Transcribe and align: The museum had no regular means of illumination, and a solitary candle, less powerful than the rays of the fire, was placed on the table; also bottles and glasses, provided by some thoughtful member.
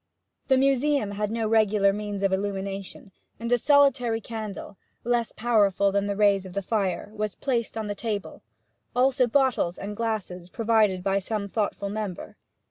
The 0.47 0.57
museum 0.57 1.11
had 1.11 1.29
no 1.29 1.47
regular 1.47 1.93
means 1.93 2.23
of 2.23 2.33
illumination, 2.33 3.11
and 3.39 3.51
a 3.51 3.57
solitary 3.59 4.19
candle, 4.19 4.79
less 5.03 5.31
powerful 5.31 5.91
than 5.91 6.07
the 6.07 6.15
rays 6.15 6.43
of 6.47 6.53
the 6.53 6.63
fire, 6.63 7.11
was 7.13 7.35
placed 7.35 7.77
on 7.77 7.85
the 7.85 7.93
table; 7.93 8.41
also 8.95 9.27
bottles 9.27 9.77
and 9.77 9.95
glasses, 9.95 10.49
provided 10.49 11.03
by 11.03 11.19
some 11.19 11.47
thoughtful 11.47 11.89
member. 11.91 12.35